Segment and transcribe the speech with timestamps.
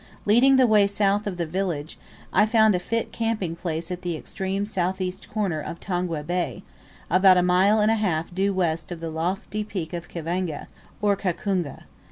[0.25, 1.99] Leading the way south of the village,
[2.33, 6.63] I found a fit camping place at the extreme south east corner of Tongwe Bay,
[7.11, 10.65] about a mile and a half due west of the lofty peak of Kivanga,
[11.03, 11.83] or Kakungu.